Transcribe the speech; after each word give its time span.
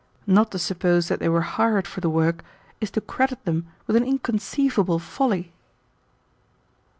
Not 0.25 0.49
to 0.49 0.57
suppose 0.57 1.09
that 1.09 1.19
they 1.19 1.29
were 1.29 1.41
hired 1.43 1.85
for 1.85 2.01
the 2.01 2.09
work 2.09 2.43
is 2.79 2.89
to 2.89 3.01
credit 3.01 3.45
them 3.45 3.67
with 3.85 3.95
an 3.95 4.03
inconceivable 4.03 4.97
folly. 4.97 5.53